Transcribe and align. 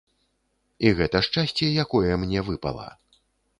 І 0.87 0.93
гэта 0.99 1.21
шчасце, 1.27 1.69
якое 1.85 2.11
мне 2.25 2.39
выпала. 2.51 2.91